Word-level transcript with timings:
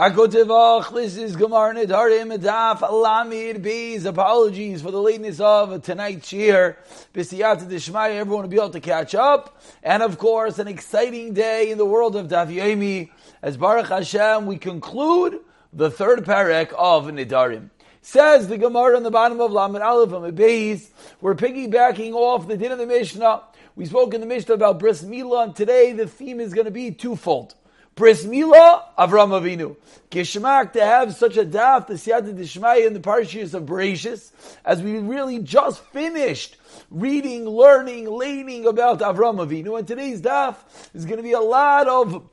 Akotevach, 0.00 0.94
this 0.94 1.18
is 1.18 1.36
Gemara 1.36 1.74
Nidarim 1.74 2.34
Adaf 2.34 2.78
Alamid 2.78 3.60
Bees. 3.60 4.06
Apologies 4.06 4.80
for 4.80 4.90
the 4.90 4.98
lateness 4.98 5.40
of 5.40 5.82
tonight's 5.82 6.32
year. 6.32 6.78
B'siyat 7.12 7.68
Dishmaya, 7.68 8.14
everyone 8.14 8.44
will 8.44 8.48
be 8.48 8.56
able 8.56 8.70
to 8.70 8.80
catch 8.80 9.14
up. 9.14 9.60
And 9.82 10.02
of 10.02 10.16
course, 10.16 10.58
an 10.58 10.68
exciting 10.68 11.34
day 11.34 11.70
in 11.70 11.76
the 11.76 11.84
world 11.84 12.16
of 12.16 12.28
Daf 12.28 12.48
Yomi. 12.48 13.10
As 13.42 13.58
Baruch 13.58 13.88
Hashem, 13.88 14.46
we 14.46 14.56
conclude 14.56 15.38
the 15.74 15.90
third 15.90 16.20
parak 16.24 16.72
of 16.78 17.04
Nidarim. 17.04 17.68
Says 18.00 18.48
the 18.48 18.56
Gemara 18.56 18.96
on 18.96 19.02
the 19.02 19.10
bottom 19.10 19.38
of 19.38 19.52
Lamed 19.52 19.82
Aleph 19.82 20.12
and 20.12 20.34
Beis, 20.34 20.88
we're 21.20 21.34
piggybacking 21.34 22.14
off 22.14 22.48
the 22.48 22.56
din 22.56 22.72
of 22.72 22.78
the 22.78 22.86
Mishnah. 22.86 23.42
We 23.76 23.84
spoke 23.84 24.14
in 24.14 24.22
the 24.22 24.26
Mishnah 24.26 24.54
about 24.54 24.78
Bris 24.78 25.02
Milah, 25.02 25.44
and 25.44 25.54
today 25.54 25.92
the 25.92 26.06
theme 26.06 26.40
is 26.40 26.54
going 26.54 26.64
to 26.64 26.70
be 26.70 26.90
twofold. 26.90 27.54
Bris 28.00 28.24
Mila, 28.24 28.86
Avram 28.98 29.28
Avinu. 29.28 29.76
Gishmak 30.10 30.72
to 30.72 30.82
have 30.82 31.14
such 31.14 31.36
a 31.36 31.44
daf, 31.44 31.86
the 31.86 31.94
Siyata 31.94 32.34
Dishmaya 32.34 32.86
in 32.86 32.94
the 32.94 32.98
Parshas 32.98 33.52
of 33.52 33.64
Bereshis, 33.64 34.32
as 34.64 34.80
we 34.80 34.96
really 34.96 35.38
just 35.38 35.84
finished 35.92 36.56
reading, 36.90 37.44
learning, 37.44 38.08
learning 38.08 38.66
about 38.66 39.00
Avram 39.00 39.46
Avinu. 39.46 39.78
And 39.78 39.86
today's 39.86 40.22
daf 40.22 40.56
is 40.94 41.04
going 41.04 41.18
to 41.18 41.22
be 41.22 41.32
a 41.32 41.40
lot 41.40 41.88
of 41.88 42.26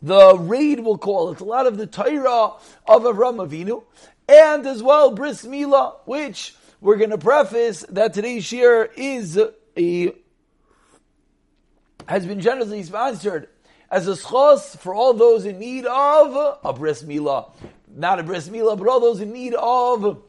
the 0.00 0.38
raid, 0.38 0.80
we'll 0.80 0.96
call 0.96 1.30
it, 1.30 1.40
a 1.40 1.44
lot 1.44 1.66
of 1.66 1.76
the 1.76 1.86
Torah 1.86 2.54
of 2.86 3.02
Avram 3.02 3.46
Avinu, 3.46 3.84
and 4.26 4.66
as 4.66 4.82
well 4.82 5.10
Bris 5.10 5.44
Mila, 5.44 5.96
which 6.06 6.54
we're 6.80 6.96
going 6.96 7.10
to 7.10 7.18
preface 7.18 7.84
that 7.90 8.14
today's 8.14 8.46
shir 8.46 8.88
is 8.96 9.38
a 9.76 10.14
has 12.08 12.24
been 12.24 12.40
generously 12.40 12.82
sponsored 12.82 13.48
as 13.90 14.08
a 14.08 14.12
schos 14.12 14.78
for 14.78 14.94
all 14.94 15.14
those 15.14 15.44
in 15.44 15.58
need 15.58 15.86
of 15.86 16.58
a 16.64 16.72
bris 16.72 17.02
milah. 17.02 17.50
Not 17.94 18.18
a 18.18 18.22
bris 18.22 18.48
milah, 18.48 18.78
but 18.78 18.88
all 18.88 19.00
those 19.00 19.20
in 19.20 19.32
need 19.32 19.54
of 19.54 20.22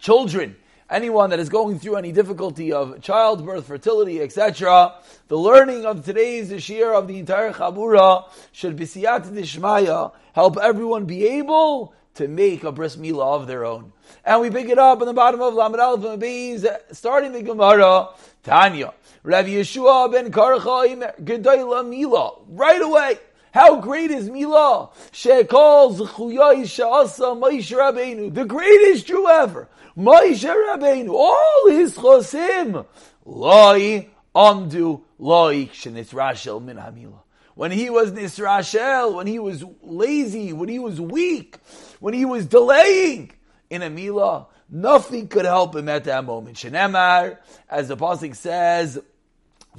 children. 0.00 0.56
Anyone 0.90 1.30
that 1.30 1.38
is 1.38 1.48
going 1.48 1.78
through 1.78 1.96
any 1.96 2.10
difficulty 2.10 2.72
of 2.72 3.00
childbirth, 3.00 3.66
fertility, 3.66 4.20
etc. 4.20 4.94
The 5.28 5.38
learning 5.38 5.86
of 5.86 6.04
today's 6.04 6.62
shir 6.62 6.92
of 6.92 7.06
the 7.06 7.18
entire 7.20 7.52
Chabura 7.52 8.28
should 8.50 8.74
be 8.74 8.86
siyat 8.86 9.30
dishmaya, 9.30 10.12
help 10.32 10.58
everyone 10.58 11.04
be 11.04 11.28
able 11.28 11.94
to 12.20 12.28
make 12.28 12.64
a 12.64 12.70
bris 12.70 12.96
milah 12.96 13.40
of 13.40 13.46
their 13.46 13.64
own. 13.64 13.92
And 14.26 14.42
we 14.42 14.50
pick 14.50 14.68
it 14.68 14.78
up 14.78 15.00
in 15.00 15.06
the 15.06 15.14
bottom 15.14 15.40
of 15.40 15.54
Lamed 15.54 15.80
Aleph 15.80 16.22
and 16.22 16.78
starting 16.92 17.32
the 17.32 17.42
Gemara, 17.42 18.10
Tanya. 18.42 18.92
Rav 19.22 19.46
Yeshua 19.46 20.12
ben 20.12 20.30
Karcha 20.30 21.14
Gedayla 21.24 21.88
Mila. 21.88 22.32
Right 22.48 22.82
away. 22.82 23.18
How 23.52 23.80
great 23.80 24.10
is 24.10 24.28
Mila? 24.28 24.90
Shekol 25.12 25.96
Zechuyai 25.96 26.62
Sha'asa 26.64 27.40
Moshe 27.40 27.74
Rabbeinu. 27.74 28.34
The 28.34 28.44
greatest 28.44 29.06
Jew 29.06 29.26
ever. 29.26 29.68
Moshe 29.96 30.44
Rabbeinu. 30.44 31.14
All 31.14 31.70
his 31.70 31.96
chosim. 31.96 32.84
Loi 33.24 34.08
Amdu 34.34 35.02
Loi 35.18 35.66
Shenit 35.66 36.62
Min 36.62 36.76
Hamila. 36.76 37.20
When 37.54 37.72
he 37.72 37.90
was 37.90 38.12
Nisrashel, 38.12 39.14
when 39.16 39.26
he 39.26 39.38
was 39.38 39.62
lazy, 39.82 40.54
when 40.54 40.70
he 40.70 40.78
was 40.78 40.98
weak, 40.98 41.58
when 42.00 42.14
he 42.14 42.24
was 42.24 42.46
delaying 42.46 43.30
in 43.70 43.82
a 43.82 44.46
nothing 44.68 45.28
could 45.28 45.44
help 45.44 45.76
him 45.76 45.88
at 45.88 46.04
that 46.04 46.24
moment. 46.24 46.56
Shenemar, 46.56 47.38
as 47.68 47.88
the 47.88 47.96
Pasuk 47.96 48.34
says, 48.34 49.00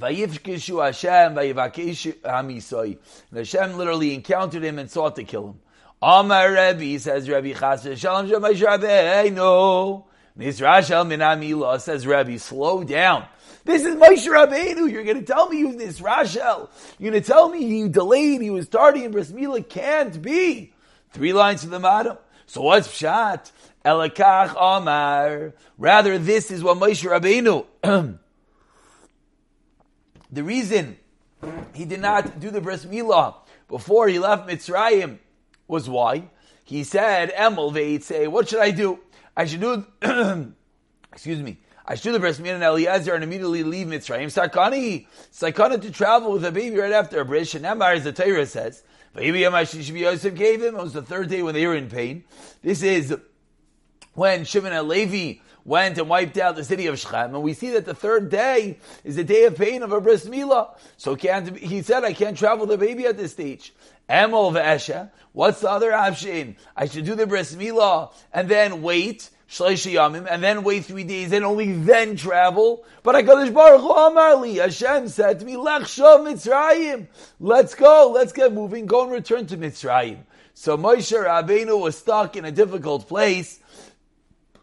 Vayivkishu 0.00 0.82
Hashem, 0.82 1.34
Vayivakishu 1.34 2.14
Hamisoi. 2.20 2.96
And 3.30 3.38
Hashem 3.38 3.76
literally 3.76 4.14
encountered 4.14 4.64
him 4.64 4.78
and 4.78 4.90
sought 4.90 5.16
to 5.16 5.24
kill 5.24 5.50
him. 5.50 5.60
Amar 6.00 6.50
Rebbe, 6.50 6.98
says 6.98 7.28
Rebbe 7.28 7.58
Chas 7.58 7.82
Shalom 7.98 8.28
Shemash 8.28 8.60
Rabbeinu. 8.60 10.04
Nizrashel 10.38 11.06
min 11.06 11.20
Amila, 11.20 11.80
says 11.80 12.06
Rebbe, 12.06 12.38
slow 12.38 12.82
down. 12.82 13.26
This 13.64 13.84
is 13.84 13.94
Moshe 13.94 14.26
Rabbeinu. 14.26 14.90
You're 14.90 15.04
going 15.04 15.20
to 15.20 15.24
tell 15.24 15.48
me 15.48 15.58
he 15.58 15.64
was 15.64 15.76
Nizrashel. 15.76 16.70
You're 16.98 17.12
going 17.12 17.22
to 17.22 17.28
tell 17.28 17.48
me 17.50 17.64
he 17.64 17.88
delayed, 17.88 18.40
he 18.40 18.50
was 18.50 18.68
tardy 18.68 19.04
in 19.04 19.12
Bris 19.12 19.30
Mila. 19.30 19.62
Can't 19.62 20.20
be. 20.20 20.72
Three 21.12 21.32
lines 21.32 21.62
to 21.62 21.68
the 21.68 21.78
bottom. 21.78 22.18
So 22.46 22.62
what's 22.62 22.88
Pshat? 22.88 23.52
Elakach 23.84 24.54
Amar. 24.58 25.54
Rather, 25.78 26.18
this 26.18 26.50
is 26.50 26.62
what 26.62 26.78
Moshe 26.78 27.08
Rabbeinu 27.08 27.66
The 30.32 30.42
reason 30.42 30.96
he 31.74 31.84
did 31.84 32.00
not 32.00 32.40
do 32.40 32.50
the 32.50 32.62
bris 32.62 32.86
milah 32.86 33.34
before 33.68 34.08
he 34.08 34.18
left 34.18 34.48
Mitzrayim 34.48 35.18
was 35.68 35.90
why 35.90 36.30
he 36.64 36.84
said, 36.84 37.30
"Emel 37.34 38.02
say, 38.02 38.26
what 38.28 38.48
should 38.48 38.60
I 38.60 38.70
do? 38.70 38.98
I 39.36 39.44
should 39.44 39.60
do, 39.60 39.84
excuse 41.12 41.42
me, 41.42 41.58
I 41.84 41.96
should 41.96 42.04
do 42.04 42.12
the 42.12 42.20
bris 42.20 42.38
milah 42.38 42.54
and 42.54 42.62
Eliezer 42.62 43.14
and 43.14 43.22
immediately 43.22 43.62
leave 43.62 43.88
Mitzrayim. 43.88 44.32
Sakani, 44.32 45.06
sakana 45.30 45.80
to 45.82 45.90
travel 45.90 46.32
with 46.32 46.44
a 46.46 46.52
baby 46.52 46.78
right 46.78 46.92
after 46.92 47.20
a 47.20 47.24
bris. 47.26 47.54
And 47.54 47.66
Emar, 47.66 47.94
as 47.94 48.04
the 48.04 48.12
Torah 48.12 48.46
says, 48.46 48.84
Yosef 49.14 50.34
gave 50.34 50.62
him. 50.62 50.74
It 50.76 50.82
was 50.82 50.92
the 50.92 51.02
third 51.02 51.28
day 51.28 51.42
when 51.42 51.54
they 51.54 51.66
were 51.66 51.76
in 51.76 51.88
pain. 51.88 52.24
This 52.62 52.82
is 52.82 53.14
when 54.14 54.44
Shimon 54.44 54.72
and 54.72 54.88
Levi 54.88 55.40
went 55.64 55.96
and 55.98 56.08
wiped 56.08 56.38
out 56.38 56.56
the 56.56 56.64
city 56.64 56.86
of 56.86 56.98
Shechem, 56.98 57.34
and 57.34 57.42
we 57.42 57.54
see 57.54 57.70
that 57.70 57.84
the 57.84 57.94
third 57.94 58.30
day 58.30 58.78
is 59.04 59.16
the 59.16 59.24
day 59.24 59.44
of 59.44 59.56
pain 59.56 59.82
of 59.82 59.92
a 59.92 60.00
bris 60.00 60.24
milah. 60.24 60.74
So 60.96 61.14
he 61.14 61.82
said, 61.82 62.04
I 62.04 62.12
can't 62.14 62.36
travel 62.36 62.66
the 62.66 62.76
baby 62.76 63.06
at 63.06 63.16
this 63.16 63.32
stage. 63.32 63.72
Emol 64.08 64.52
ve'esha. 64.52 65.10
What's 65.32 65.60
the 65.60 65.70
other 65.70 65.92
option? 65.92 66.56
I 66.76 66.86
should 66.86 67.04
do 67.04 67.14
the 67.14 67.26
bris 67.26 67.54
milah 67.54 68.12
and 68.32 68.48
then 68.48 68.82
wait 68.82 69.30
and 69.60 70.42
then 70.42 70.62
wait 70.62 70.84
three 70.86 71.04
days, 71.04 71.32
and 71.32 71.44
only 71.44 71.72
then 71.72 72.16
travel. 72.16 72.84
But 73.02 73.14
HaKadosh 73.14 73.52
Baruch 73.52 73.80
Hu 73.80 73.92
Amarli, 73.92 74.60
Hashem 74.60 75.08
said 75.08 75.40
to 75.40 75.44
me, 75.44 75.56
Lech 75.56 75.82
Mitzrayim. 75.82 77.06
Let's 77.38 77.74
go, 77.74 78.10
let's 78.14 78.32
get 78.32 78.52
moving, 78.52 78.86
go 78.86 79.02
and 79.02 79.12
return 79.12 79.46
to 79.48 79.56
Mitzrayim. 79.56 80.18
So 80.54 80.76
Moshe 80.76 81.12
Rabbeinu 81.12 81.80
was 81.80 81.96
stuck 81.98 82.36
in 82.36 82.44
a 82.44 82.52
difficult 82.52 83.08
place, 83.08 83.58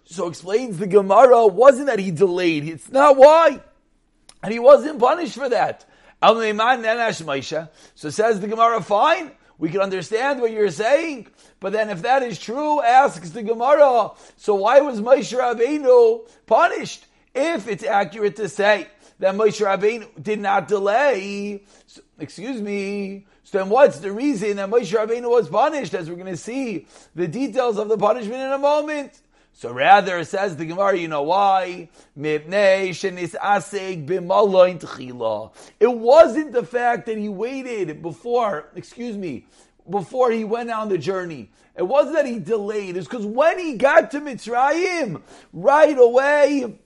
so 0.06 0.28
explains 0.28 0.78
the 0.80 0.88
Gemara, 0.88 1.46
wasn't 1.46 1.88
that 1.88 2.00
he 2.00 2.12
delayed. 2.12 2.68
It's 2.68 2.90
not 2.92 3.16
why. 3.16 3.62
And 4.42 4.52
he 4.52 4.60
wasn't 4.60 5.00
punished 5.00 5.36
for 5.36 5.50
that. 5.50 5.86
So 6.22 8.10
says 8.10 8.40
the 8.40 8.48
Gemara, 8.48 8.82
fine, 8.82 9.32
we 9.60 9.70
can 9.70 9.82
understand 9.82 10.42
what 10.42 10.52
you're 10.52 10.72
saying. 10.72 11.28
But 11.60 11.74
then 11.74 11.90
if 11.90 12.02
that 12.02 12.24
is 12.24 12.40
true, 12.40 12.82
asks 12.82 13.30
the 13.30 13.44
Gemara, 13.44 14.12
so 14.38 14.56
why 14.56 14.80
was 14.80 15.02
Moshe 15.02 15.38
Rabbeinu 15.38 16.28
punished? 16.48 17.06
If 17.36 17.68
it's 17.68 17.84
accurate 17.84 18.38
to 18.38 18.50
say 18.50 18.88
that 19.20 19.36
Moshe 19.36 19.64
Rabbeinu 19.64 20.24
did 20.24 20.40
not 20.40 20.68
delay, 20.68 21.64
excuse 22.18 22.62
me, 22.62 23.28
so 23.44 23.58
then 23.58 23.70
what's 23.70 24.00
the 24.00 24.12
reason 24.12 24.56
that 24.58 24.70
Moshe 24.70 24.96
Rabbeinu 24.96 25.30
was 25.30 25.50
punished? 25.50 25.94
As 25.94 26.10
we're 26.10 26.16
going 26.16 26.28
to 26.28 26.38
see 26.38 26.88
the 27.14 27.28
details 27.28 27.78
of 27.78 27.90
the 27.90 27.98
punishment 27.98 28.42
in 28.42 28.52
a 28.52 28.58
moment. 28.58 29.20
So 29.60 29.74
rather, 29.74 30.20
it 30.20 30.26
says 30.30 30.56
the 30.56 30.64
Gemara, 30.66 30.98
you 30.98 31.10
know 31.10 31.24
why? 31.24 31.90
It 32.16 32.48
wasn't 35.82 36.54
the 36.54 36.66
fact 36.66 37.06
that 37.08 37.18
he 37.18 37.28
waited 37.28 38.02
before, 38.02 38.70
excuse 38.74 39.18
me, 39.18 39.48
before 39.90 40.32
he 40.32 40.46
went 40.46 40.72
on 40.72 40.88
the 40.88 40.98
journey. 40.98 41.50
It 41.76 41.84
wasn't 41.84 42.16
that 42.16 42.26
he 42.26 42.40
delayed. 42.40 42.96
It's 42.96 43.06
because 43.06 43.26
when 43.26 43.60
he 43.60 43.74
got 43.74 44.12
to 44.12 44.22
Mitzrayim, 44.22 45.22
right 45.52 45.98
away, 45.98 46.80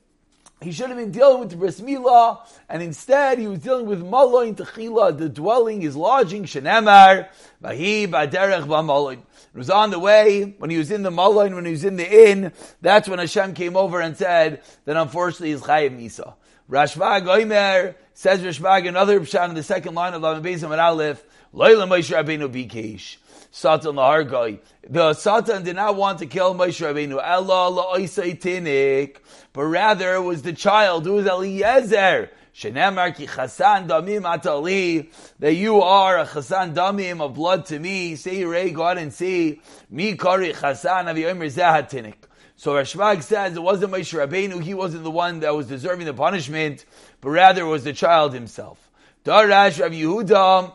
he 0.63 0.71
should 0.71 0.89
have 0.89 0.97
been 0.97 1.11
dealing 1.11 1.41
with 1.41 1.51
the 1.51 1.57
bris 1.57 1.79
milah, 1.79 2.39
and 2.69 2.81
instead 2.81 3.37
he 3.37 3.45
was 3.45 3.59
dealing 3.59 3.85
with 3.85 4.03
maloin 4.03 4.55
techila, 4.55 5.15
the 5.15 5.29
dwelling, 5.29 5.81
his 5.81 5.95
lodging, 5.95 6.45
shenemar, 6.45 7.27
vahi 7.61 8.07
baderech 8.07 8.65
b'maloin. 8.65 9.19
It 9.53 9.57
was 9.57 9.69
on 9.69 9.91
the 9.91 9.99
way 9.99 10.55
when 10.57 10.71
he 10.71 10.77
was 10.77 10.89
in 10.89 11.03
the 11.03 11.11
maloin, 11.11 11.53
when 11.53 11.65
he 11.65 11.71
was 11.71 11.83
in 11.83 11.95
the 11.95 12.29
inn. 12.29 12.51
That's 12.81 13.07
when 13.07 13.19
Hashem 13.19 13.53
came 13.53 13.77
over 13.77 14.01
and 14.01 14.17
said 14.17 14.63
that 14.85 14.97
unfortunately 14.97 15.51
he's 15.51 15.61
chayiv 15.61 15.95
misa. 15.95 16.33
Rashvag 16.69 17.25
Oimer 17.25 17.93
says 18.15 18.41
Rashvag 18.41 18.87
another 18.87 19.19
pshat 19.19 19.49
in 19.49 19.55
the 19.55 19.61
second 19.61 19.93
line 19.93 20.15
of 20.15 20.23
Lamed 20.23 20.43
Beis 20.43 20.63
Amar 20.63 20.79
Aleph. 20.79 21.23
Loyla 21.53 21.87
Moshe 21.87 22.11
Rabbeinu 22.11 22.49
bikesh. 22.51 23.17
Satan 23.51 23.93
lahargai. 23.93 24.57
The 24.89 25.13
Satan 25.13 25.63
did 25.63 25.75
not 25.75 25.95
want 25.97 26.17
to 26.19 26.25
kill 26.25 26.55
Moshe 26.55 26.81
Rabbeinu. 26.83 27.21
Allah 27.23 27.99
tinik. 27.99 29.17
But 29.53 29.65
rather 29.65 30.15
it 30.15 30.21
was 30.21 30.41
the 30.41 30.53
child 30.53 31.05
who 31.05 31.13
was 31.13 31.27
Eliezer. 31.27 32.31
Shenemar 32.55 33.15
ki 33.15 33.27
chasan 33.27 33.87
damim 33.87 34.21
atali. 34.21 35.09
That 35.39 35.53
you 35.55 35.81
are 35.81 36.19
a 36.19 36.25
chasan 36.25 36.73
damim 36.73 37.21
of 37.21 37.33
blood 37.33 37.65
to 37.67 37.79
me. 37.79 38.15
Say 38.15 38.43
Ray, 38.43 38.71
go 38.71 38.83
out 38.83 38.97
and 38.97 39.13
see. 39.13 39.61
Mi 39.89 40.15
kari 40.15 40.53
chasan 40.53 41.09
avi 41.09 41.25
omer 41.25 41.47
zehatinik. 41.47 42.15
So 42.55 42.73
Rashbag 42.75 43.23
says 43.23 43.55
it 43.55 43.61
wasn't 43.61 43.91
Moshe 43.91 44.17
Rabbeinu, 44.17 44.61
he 44.61 44.73
wasn't 44.73 45.03
the 45.03 45.11
one 45.11 45.39
that 45.41 45.55
was 45.55 45.67
deserving 45.67 46.05
the 46.05 46.13
punishment, 46.13 46.85
but 47.19 47.31
rather 47.31 47.63
it 47.63 47.67
was 47.67 47.83
the 47.83 47.93
child 47.93 48.33
himself. 48.33 48.91
Darash 49.25 49.81
Rav 49.81 49.91
Yehuda, 49.91 50.73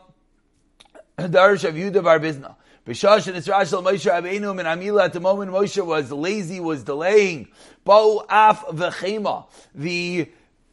Darash 1.19 1.65
Rav 1.65 1.75
Yehuda 1.75 2.03
Bar 2.03 2.19
Bizna. 2.19 2.57
B'shash 2.87 3.29
and 3.29 3.37
Israel 3.37 3.83
Moshe 3.83 4.11
Rabbeinu 4.11 4.51
and 4.51 4.61
Amila 4.61 5.05
at 5.05 5.13
the 5.13 5.21
moment 5.21 5.53
Moshe 5.53 5.85
was 5.85 6.11
lazy, 6.11 6.59
was 6.59 6.85
delaying. 6.85 7.49
Bo 7.85 8.25
af 8.29 8.65
v'chema. 8.67 9.47
The 9.75 10.31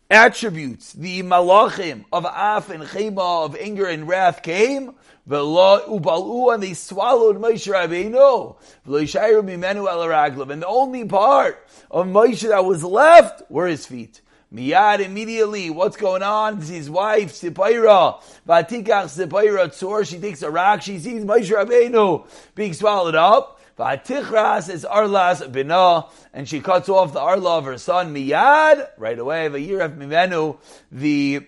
attributes, 0.09 0.93
the 0.93 1.23
malachim 1.23 2.05
of 2.11 2.25
af 2.25 2.69
and 2.69 2.83
chema, 2.83 3.45
of 3.45 3.55
anger 3.55 3.87
and 3.87 4.07
wrath 4.07 4.41
came, 4.43 4.95
ubalu, 5.27 6.53
and 6.53 6.61
they 6.61 6.73
swallowed 6.73 7.41
Moshe 7.41 7.67
Rabbeinu. 7.71 8.55
And 10.51 10.61
the 10.61 10.67
only 10.67 11.05
part 11.05 11.67
of 11.89 12.05
Moshe 12.07 12.47
that 12.47 12.65
was 12.65 12.83
left 12.83 13.49
were 13.49 13.67
his 13.67 13.85
feet. 13.85 14.21
Miyad 14.53 14.99
immediately, 14.99 15.69
what's 15.69 15.97
going 15.97 16.21
on? 16.23 16.59
It's 16.59 16.69
his 16.69 16.89
wife, 16.89 17.33
Sipaira. 17.33 18.21
Vatikach 18.47 19.09
Sipaira 19.09 19.67
Tzor, 19.67 20.07
she 20.07 20.19
takes 20.19 20.43
a 20.43 20.51
rock, 20.51 20.83
she 20.83 20.99
sees 20.99 21.25
Moshe 21.25 21.51
Rabbeinu 21.51 22.25
being 22.53 22.73
swallowed 22.73 23.15
up. 23.15 23.54
Vatichras 23.77 24.69
is 24.69 24.85
Arlas 24.85 25.45
Binah, 25.51 26.09
and 26.33 26.47
she 26.47 26.61
cuts 26.61 26.87
off 26.87 27.11
the 27.11 27.19
Arla 27.19 27.57
of 27.57 27.65
her 27.65 27.77
son 27.77 28.15
Miyad 28.15 28.87
right 28.97 29.19
away. 29.19 29.49
Vayiraf 29.49 29.97
Mimenu, 29.97 30.57
the 30.91 31.45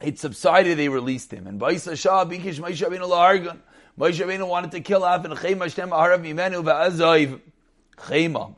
it 0.00 0.18
subsided. 0.18 0.78
They 0.78 0.88
released 0.88 1.30
him. 1.32 1.46
And 1.46 1.60
Baisa 1.60 1.96
Shah 1.96 2.24
Bikish 2.24 2.58
Moshe 2.58 2.84
Rabbeinu 2.84 3.08
Lahargan. 3.08 3.58
Moshe 3.98 4.24
Rabbeinu 4.24 4.48
wanted 4.48 4.70
to 4.72 4.80
kill 4.80 5.04
off 5.04 5.24
and 5.24 5.34
Chema 5.34 5.66
Shtem 5.66 5.90
Aharav 5.90 6.22
Mimenu 6.22 6.64
Va'azoiv 6.64 7.40
Chema. 7.98 8.54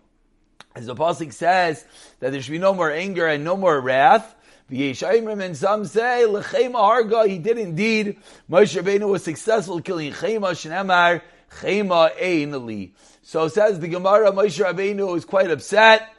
As 0.76 0.86
the 0.86 0.94
pasuk 0.94 1.32
says 1.32 1.84
that 2.20 2.30
there 2.32 2.40
should 2.40 2.52
be 2.52 2.58
no 2.58 2.74
more 2.74 2.90
anger 2.90 3.26
and 3.26 3.44
no 3.44 3.56
more 3.56 3.80
wrath. 3.80 4.34
And 4.70 4.96
some 4.96 5.84
say, 5.84 6.24
Harga, 6.26 7.28
he 7.28 7.38
did 7.38 7.58
indeed. 7.58 8.18
Moshe 8.50 8.80
Rabbeinu 8.80 9.08
was 9.08 9.22
successful 9.22 9.82
killing 9.82 10.12
Chema 10.12 10.52
Shnemar 10.52 11.20
Chema 11.60 12.16
Einli. 12.16 12.92
So 13.22 13.48
says 13.48 13.80
the 13.80 13.88
Gemara, 13.88 14.32
Moshe 14.32 14.62
Rabbeinu 14.62 15.16
is 15.16 15.24
quite 15.24 15.50
upset. 15.50 16.10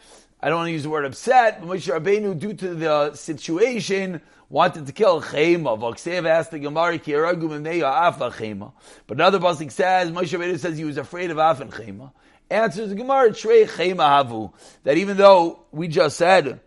I 0.41 0.49
don't 0.49 0.57
want 0.57 0.67
to 0.67 0.73
use 0.73 0.83
the 0.83 0.89
word 0.89 1.05
upset, 1.05 1.61
but 1.61 1.69
Moshe 1.69 1.91
Rabbeinu, 1.91 2.37
due 2.37 2.53
to 2.53 2.75
the 2.75 3.13
situation, 3.13 4.21
wanted 4.49 4.87
to 4.87 4.93
kill 4.93 5.21
Chema. 5.21 5.77
Voksev 5.77 6.27
asked 6.27 6.51
the 6.51 6.59
Gemara, 6.59 6.97
Ki 6.97 7.15
Afa 7.15 8.31
Chema. 8.31 8.73
But 9.07 9.17
another 9.17 9.39
pasuk 9.39 9.71
says, 9.71 10.11
Moshe 10.11 10.37
Rabbeinu 10.37 10.59
says 10.59 10.77
he 10.77 10.85
was 10.85 10.97
afraid 10.97 11.31
of 11.31 11.37
Af 11.37 11.61
and 11.61 11.71
Chema. 11.71 12.11
Answers 12.49 12.89
the 12.89 12.95
Gemara, 12.95 13.33
Trey 13.33 13.65
Chema 13.65 14.23
Havu. 14.23 14.53
That 14.83 14.97
even 14.97 15.17
though 15.17 15.59
we 15.71 15.87
just 15.87 16.17
said 16.17 16.59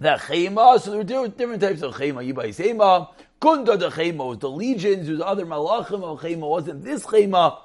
that 0.00 0.20
Chema, 0.20 0.80
so 0.80 1.02
there 1.02 1.20
were 1.20 1.28
different 1.28 1.60
types 1.60 1.82
of 1.82 1.94
Chema. 1.94 2.32
Yibai 2.32 2.54
Sema, 2.54 3.10
Kunda 3.40 3.78
de 3.78 3.88
Chema 3.88 4.26
was 4.26 4.38
the 4.38 4.50
legions, 4.50 5.08
was 5.08 5.20
other 5.20 5.46
Malachim 5.46 6.02
of 6.02 6.20
Chema, 6.20 6.48
wasn't. 6.48 6.82
This 6.82 7.04
Chema, 7.04 7.58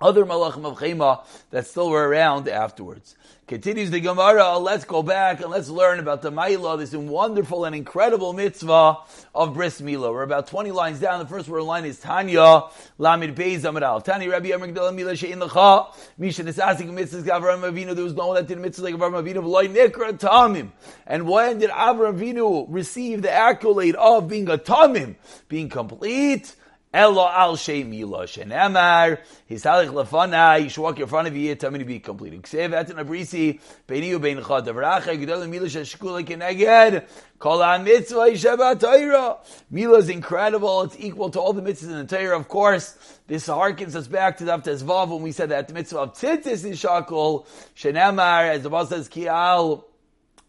other 0.00 0.24
Malachim 0.24 0.64
of 0.64 0.78
Chema 0.78 1.24
that 1.50 1.66
still 1.66 1.90
were 1.90 2.08
around 2.08 2.48
afterwards. 2.48 3.16
Continues 3.46 3.92
the 3.92 4.00
Gemara, 4.00 4.58
let's 4.58 4.84
go 4.84 5.04
back 5.04 5.40
and 5.40 5.50
let's 5.50 5.68
learn 5.68 6.00
about 6.00 6.20
the 6.20 6.32
Ma'ilah, 6.32 6.78
this 6.78 6.92
wonderful 6.92 7.64
and 7.64 7.76
incredible 7.76 8.32
mitzvah 8.32 8.96
of 9.36 9.54
Bris 9.54 9.80
Milah. 9.80 10.12
We're 10.12 10.24
about 10.24 10.48
20 10.48 10.72
lines 10.72 10.98
down. 10.98 11.20
The 11.20 11.26
first 11.26 11.48
word 11.48 11.62
line 11.62 11.84
is 11.84 12.00
Tanya, 12.00 12.64
Lamid 12.98 13.36
Beis 13.36 13.60
Amaral. 13.60 14.02
Tanya 14.02 14.30
Rabbi 14.30 14.50
Amr 14.50 14.66
Gdala 14.66 14.92
Milah 14.92 15.16
She'in 15.16 15.38
L'cha, 15.38 15.92
Misha 16.18 16.42
Nisasik 16.42 16.90
Mitzvahs 16.90 17.22
Avram 17.22 17.60
Avinu, 17.60 17.94
there 17.94 18.02
was 18.02 18.14
no 18.14 18.26
one 18.26 18.34
that 18.34 18.48
did 18.48 18.58
mitzvahs 18.58 18.82
like 18.82 18.94
Avram 18.96 19.12
Avinu, 19.12 19.36
V'loi 19.36 19.72
Nikra 19.72 20.18
Tamim. 20.18 20.72
And 21.06 21.28
when 21.28 21.58
did 21.58 21.70
Avram 21.70 22.18
Avinu 22.18 22.66
receive 22.68 23.22
the 23.22 23.30
accolade 23.30 23.94
of 23.94 24.26
being 24.26 24.48
a 24.48 24.58
Tamim, 24.58 25.14
being 25.48 25.68
complete? 25.68 26.56
Elo 26.96 27.28
al 27.28 27.56
shem 27.56 27.92
yilosh. 27.92 28.40
And 28.40 28.50
Emar, 28.52 29.18
halich 29.50 29.90
lefana, 29.90 30.62
you 30.62 30.70
should 30.70 30.80
walk 30.80 30.98
in 30.98 31.06
front 31.06 31.28
of 31.28 31.36
you, 31.36 31.54
tell 31.54 31.70
me 31.70 31.78
to 31.78 31.84
be 31.84 31.98
complete. 31.98 32.32
Ksev 32.40 32.70
etin 32.70 32.96
abrisi, 32.96 33.60
beini 33.86 34.08
u 34.08 34.18
bein 34.18 34.38
chad 34.38 34.64
avracha, 34.64 35.14
gedol 35.14 35.46
milosh 35.46 35.76
hashkula 35.78 36.24
keneged, 36.24 37.06
kol 37.38 37.60
ha-mitzvah 37.60 38.30
yisheba 38.30 38.80
Torah. 38.80 39.36
Milah 39.70 39.98
is 39.98 40.08
incredible, 40.08 40.84
it's 40.84 40.96
equal 40.98 41.28
to 41.28 41.38
all 41.38 41.52
the 41.52 41.60
mitzvahs 41.60 41.82
in 41.82 42.06
the 42.06 42.16
Torah, 42.16 42.38
of 42.38 42.48
course. 42.48 42.96
This 43.26 43.46
harkens 43.46 43.94
us 43.94 44.08
back 44.08 44.38
to 44.38 44.46
the 44.46 44.56
Avtes 44.56 44.82
Vav 44.82 45.10
when 45.10 45.20
we 45.20 45.32
said 45.32 45.50
that 45.50 45.68
the 45.68 45.74
mitzvah 45.74 45.98
of 45.98 46.14
tzitzis 46.14 46.64
is 46.64 46.82
shakul, 46.82 47.44
shenemar, 47.76 48.48
as 48.48 48.62
the 48.62 48.70
Baal 48.70 48.86
says, 48.86 49.06
ki 49.08 49.28
al, 49.28 49.84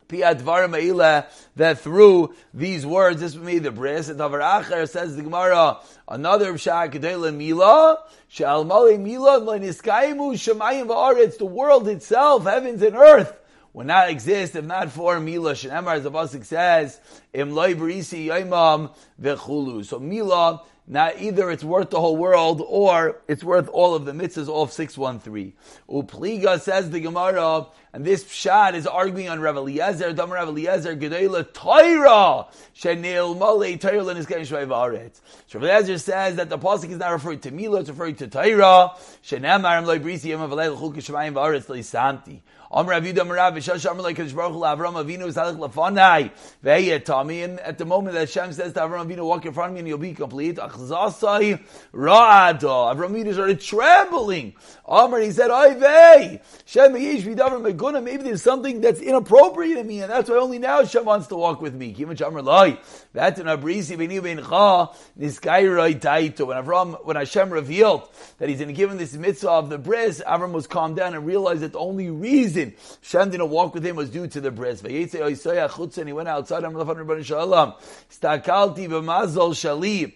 that 0.09 1.79
through 1.79 2.33
these 2.53 2.85
words, 2.85 3.21
this 3.21 3.35
would 3.35 3.45
be 3.45 3.59
the 3.59 3.71
bris. 3.71 4.09
Davar 4.09 4.63
Acher 4.63 4.87
says 4.89 5.15
the 5.15 5.23
Gemara, 5.23 5.79
another 6.07 6.57
Shah 6.57 6.87
Kedela 6.87 7.35
Mila, 7.35 8.03
Shal 8.27 8.63
Mali 8.63 8.97
Mila, 8.97 9.39
Niskaimu 9.41 10.33
Shemayim 10.33 10.87
Va'aretz, 10.87 11.37
the 11.37 11.45
world 11.45 11.87
itself, 11.87 12.43
heavens 12.43 12.81
and 12.81 12.95
earth, 12.95 13.37
would 13.73 13.87
not 13.87 14.09
exist 14.09 14.55
if 14.55 14.65
not 14.65 14.91
for 14.91 15.19
Mila. 15.19 15.53
Shenemar, 15.53 15.97
as 15.97 16.03
the 16.03 16.11
Pasuk 16.11 16.45
says, 16.45 16.99
Im 17.33 17.51
Loi 17.51 17.75
Barisi 17.75 18.27
Yaimam 18.27 18.95
Vechulu. 19.21 19.85
So 19.85 19.99
Mila, 19.99 20.63
now 20.89 21.11
either 21.19 21.51
it's 21.51 21.65
worth 21.65 21.89
the 21.89 21.99
whole 21.99 22.15
world 22.15 22.63
or 22.65 23.19
it's 23.27 23.43
worth 23.43 23.67
all 23.67 23.93
of 23.93 24.05
the 24.05 24.13
mitzvahs, 24.13 24.47
all 24.47 24.63
of 24.63 24.71
613. 24.71 25.51
Upliga 25.89 26.61
says 26.61 26.89
the 26.89 27.01
Gemara, 27.01 27.67
and 27.91 28.05
this 28.05 28.23
pshat 28.23 28.73
is 28.73 28.87
arguing 28.87 29.27
on 29.27 29.41
Rav 29.41 29.57
Eliezer, 29.57 30.13
Dam 30.13 30.31
Rav 30.31 30.47
Eliezer, 30.47 30.95
Gedela 30.95 31.51
Torah, 31.51 32.47
Shenil 32.73 33.37
Male 33.37 33.77
Torah 33.77 34.01
Leniskan 34.01 34.41
Shvei 34.41 34.65
Va'aretz. 34.65 35.19
So 35.47 35.59
Rav 35.59 35.69
Eliezer 35.69 35.97
says 35.97 36.37
that 36.37 36.47
the 36.49 36.57
pasuk 36.57 36.89
is 36.89 36.97
not 36.97 37.11
referring 37.11 37.41
to 37.41 37.51
Mila, 37.51 37.81
it's 37.81 37.89
referring 37.89 38.15
to 38.15 38.27
Torah, 38.27 38.91
Shenemar 39.23 39.77
Am 39.77 39.85
Loi 39.85 39.99
Brisi 39.99 40.31
Avalei 40.31 40.73
L'chuk 40.73 40.95
Shemaim 40.95 41.33
Va'aretz 41.33 41.65
Leisanti. 41.65 42.39
Amr 42.69 42.93
Avidu 42.93 43.19
Amrav 43.19 43.55
Vishash 43.55 43.89
Amr 43.89 44.01
like 44.01 44.17
Baruch 44.17 44.35
Avram 44.35 45.01
Avinu 45.01 45.31
Zalik 45.31 45.57
Lafanai. 45.57 46.31
Ve'yet 46.63 47.05
Tami 47.05 47.43
and 47.43 47.59
at 47.61 47.77
the 47.77 47.85
moment 47.85 48.13
that 48.13 48.27
Hashem 48.27 48.51
says 48.51 48.73
to 48.73 48.81
Avram 48.81 49.07
Avinu 49.07 49.25
walk 49.25 49.45
in 49.45 49.53
front 49.53 49.69
of 49.69 49.73
me 49.75 49.79
and 49.79 49.87
you'll 49.87 49.97
be 49.97 50.13
complete. 50.13 50.57
Achzasai 50.57 51.63
Ra'ada 51.93 52.59
Avram 52.59 53.11
Avinu 53.11 53.33
started 53.33 53.61
trembling. 53.61 54.53
Amr 54.85 55.21
he 55.21 55.31
said 55.31 55.49
Ay 55.49 55.75
Vei 55.75 56.41
Shem 56.65 56.93
Yish 56.93 57.21
Vidavram 57.21 57.71
Meguna 57.71 58.03
maybe 58.03 58.23
there's 58.23 58.43
something 58.43 58.81
that's 58.81 58.99
inappropriate 58.99 59.77
in 59.77 59.87
me 59.87 60.01
and 60.01 60.11
that's 60.11 60.29
why 60.29 60.35
only 60.35 60.59
now 60.59 60.79
Hashem 60.79 61.05
wants 61.05 61.27
to 61.27 61.35
walk 61.35 61.61
with 61.61 61.73
me. 61.73 61.93
Kimach 61.93 62.25
Amr 62.25 62.41
Lai. 62.41 62.79
That 63.13 63.39
in 63.39 63.45
Abrisi 63.45 63.97
Beni 63.97 64.19
Ben 64.19 64.43
Cha 64.43 64.93
Niskairai 65.17 66.01
Taito 66.01 66.47
when 66.47 66.57
Avram 66.57 67.05
when 67.05 67.15
Hashem 67.15 67.49
revealed 67.49 68.09
that 68.39 68.49
he's 68.49 68.59
in 68.59 68.73
given 68.73 68.97
this 68.97 69.13
mitzvah 69.13 69.51
of 69.51 69.69
the 69.69 69.77
bris 69.77 70.21
Avram 70.27 70.51
was 70.51 70.67
calmed 70.67 70.97
down 70.97 71.15
and 71.15 71.25
realized 71.25 71.61
that 71.61 71.71
the 71.71 71.79
only 71.79 72.09
reason 72.09 72.56
reason 72.57 72.75
Shem 73.01 73.29
didn't 73.29 73.49
walk 73.49 73.73
with 73.73 73.85
him 73.85 73.95
was 73.95 74.09
due 74.09 74.27
to 74.27 74.41
the 74.41 74.51
bris. 74.51 74.81
And 74.81 74.91
he 74.91 76.13
went 76.13 76.27
outside. 76.27 76.63
Stakalti 76.63 78.87
b'mazol 78.87 79.53
shali. 79.53 80.13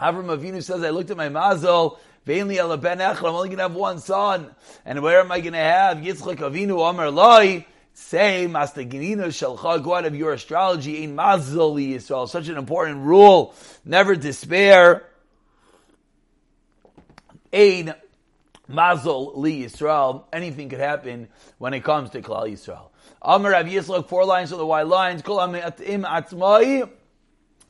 Avram 0.00 0.26
Avinu 0.26 0.62
says, 0.62 0.82
I 0.82 0.90
looked 0.90 1.10
at 1.10 1.16
my 1.16 1.28
mazal. 1.28 1.98
Vainly 2.26 2.58
ben 2.80 3.00
I'm 3.00 3.24
only 3.24 3.48
going 3.48 3.58
to 3.58 3.64
have 3.64 3.74
one 3.74 3.98
son. 3.98 4.54
And 4.84 5.02
where 5.02 5.20
am 5.20 5.32
I 5.32 5.40
going 5.40 5.54
to 5.54 5.58
have? 5.58 5.98
Yitzchak 5.98 6.36
Avinu 6.36 6.88
Amar 6.88 7.10
Loi. 7.10 7.66
Say, 7.94 8.46
Master 8.46 8.84
Genina 8.84 9.26
Shalcha, 9.26 9.82
go 9.82 9.94
out 9.94 10.04
of 10.04 10.14
your 10.14 10.32
astrology, 10.32 11.02
in 11.02 11.16
Mazal 11.16 11.74
Yisrael. 11.74 12.28
Such 12.28 12.46
an 12.46 12.56
important 12.56 12.98
rule. 12.98 13.54
Never 13.84 14.14
despair. 14.14 15.04
Ein 17.52 17.92
Mazol 18.70 19.36
li 19.36 19.64
Yisrael. 19.64 20.24
Anything 20.32 20.68
could 20.68 20.80
happen 20.80 21.28
when 21.58 21.74
it 21.74 21.84
comes 21.84 22.10
to 22.10 22.22
Klal 22.22 22.50
Yisrael. 22.50 22.90
Amar 23.22 23.52
Rav 23.52 23.66
Yitzchak, 23.66 24.08
four 24.08 24.24
lines 24.24 24.52
of 24.52 24.58
the 24.58 24.66
white 24.66 24.86
lines. 24.86 25.22
Kol 25.22 25.38
atim 25.38 26.04
atzmai. 26.04 26.88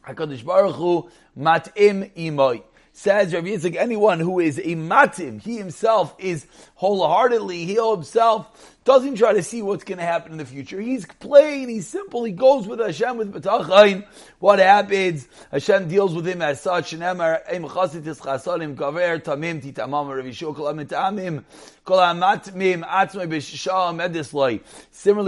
Hakadosh 0.06 0.44
Baruch 0.44 0.74
Hu 0.76 1.10
matim 1.36 2.12
imoi. 2.14 2.62
Says 2.98 3.32
Rav 3.32 3.44
Yitzchak, 3.44 3.76
anyone 3.76 4.18
who 4.18 4.40
is 4.40 4.58
a 4.58 4.74
matim, 4.74 5.40
he 5.40 5.56
himself 5.56 6.16
is 6.18 6.48
wholeheartedly, 6.74 7.64
he 7.64 7.76
himself 7.76 8.76
doesn't 8.82 9.14
try 9.14 9.34
to 9.34 9.42
see 9.44 9.62
what's 9.62 9.84
going 9.84 9.98
to 9.98 10.04
happen 10.04 10.32
in 10.32 10.38
the 10.38 10.44
future. 10.44 10.80
He's 10.80 11.06
plain, 11.06 11.68
he's 11.68 11.86
simple, 11.86 12.24
he 12.24 12.32
goes 12.32 12.66
with 12.66 12.80
Hashem 12.80 13.16
with 13.16 13.32
B'tachayin. 13.32 14.04
What 14.40 14.58
happens? 14.58 15.28
Hashem 15.52 15.86
deals 15.86 16.12
with 16.12 16.26
him 16.26 16.42
as 16.42 16.60
such. 16.60 16.90
Similarly, 16.90 17.44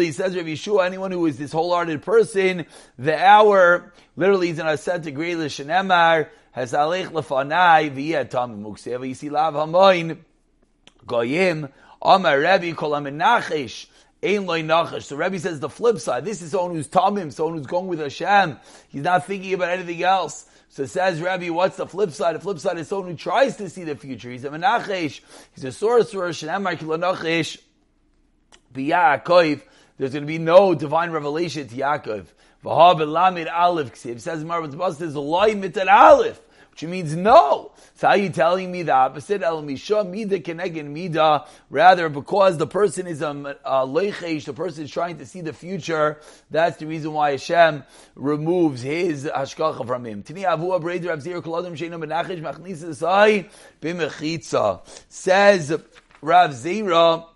he 0.06 0.12
says 0.12 0.36
Rav 0.36 0.44
Yishua, 0.44 0.86
anyone 0.86 1.12
who 1.12 1.26
is 1.26 1.38
this 1.38 1.52
wholehearted 1.52 2.02
person, 2.02 2.66
the 2.98 3.16
hour, 3.16 3.92
literally 4.16 4.48
is 4.48 4.58
in 4.58 4.66
a 4.66 4.76
set 4.76 5.04
to 5.04 5.12
great 5.12 5.36
has 6.52 6.72
alech 6.72 7.10
lefanai 7.10 7.90
v'yeh 7.90 8.28
tamim 8.28 8.62
uksev 8.64 9.00
yisi 9.00 9.30
lav 9.30 9.54
hamoin 9.54 10.18
goyim 11.06 11.68
Amar 12.02 12.38
Rebbe 12.38 12.74
kol 12.74 12.92
nachish. 12.92 13.86
Ein 14.22 14.46
loy 14.46 14.62
nachash. 14.62 15.04
So 15.04 15.16
Rebbe 15.16 15.38
says 15.38 15.60
the 15.60 15.68
flip 15.68 15.98
side. 15.98 16.24
This 16.24 16.42
is 16.42 16.50
someone 16.52 16.74
who's 16.74 16.88
tamim, 16.88 17.32
someone 17.32 17.58
who's 17.58 17.66
going 17.66 17.88
with 17.88 18.00
Hashem. 18.00 18.58
He's 18.88 19.02
not 19.02 19.26
thinking 19.26 19.54
about 19.54 19.70
anything 19.70 20.02
else. 20.02 20.46
So 20.70 20.86
says 20.86 21.20
Rabbi, 21.20 21.50
what's 21.50 21.76
the 21.76 21.86
flip 21.86 22.10
side? 22.12 22.36
The 22.36 22.40
flip 22.40 22.58
side 22.58 22.78
is 22.78 22.88
someone 22.88 23.10
who 23.10 23.16
tries 23.16 23.56
to 23.56 23.68
see 23.68 23.84
the 23.84 23.96
future. 23.96 24.30
He's 24.30 24.44
a 24.44 24.50
menachesh. 24.50 25.20
He's 25.54 25.64
a 25.64 25.72
sorcerer. 25.72 26.30
Shenamar 26.30 26.76
kilanachesh. 26.76 27.58
B'Yaakov. 28.72 29.62
There's 29.98 30.12
going 30.12 30.22
to 30.22 30.26
be 30.26 30.38
no 30.38 30.74
divine 30.74 31.10
revelation 31.10 31.68
to 31.68 31.74
Yaakov. 31.74 32.26
V'ha 32.64 32.96
belamid 32.96 33.50
aleph. 33.52 33.96
Says 33.96 34.44
Marvin 34.44 34.76
Bas, 34.76 34.98
there's 34.98 35.16
loy 35.16 35.54
mitar 35.54 35.86
aleph 35.86 36.40
which 36.80 36.88
means 36.88 37.14
no. 37.14 37.72
So 37.94 38.06
how 38.06 38.14
are 38.14 38.16
you 38.16 38.30
telling 38.30 38.70
me 38.72 38.82
the 38.82 38.92
opposite? 38.92 39.42
El 39.42 39.62
misha 39.62 40.04
mida 40.04 40.38
kenegin 40.38 40.86
mida. 40.86 41.44
Rather, 41.68 42.08
because 42.08 42.56
the 42.56 42.66
person 42.66 43.06
is 43.06 43.20
a, 43.22 43.28
a 43.64 43.86
leichesh, 43.86 44.44
the 44.44 44.52
person 44.52 44.84
is 44.84 44.90
trying 44.90 45.18
to 45.18 45.26
see 45.26 45.40
the 45.40 45.52
future. 45.52 46.18
That's 46.50 46.78
the 46.78 46.86
reason 46.86 47.12
why 47.12 47.32
Hashem 47.32 47.84
removes 48.14 48.82
his 48.82 49.24
hashkacha 49.24 49.86
from 49.86 50.06
him. 50.06 50.22
Tini 50.22 50.42
avu 50.42 50.78
abreder 50.78 51.16
abzir 51.16 51.42
koladim 51.42 51.76
sheinu 51.76 52.02
menachish 52.02 52.40
machnis 52.40 52.82
esai. 52.82 53.50
Says 55.08 55.70
Rav 56.22 56.50
Zera, 56.50 57.26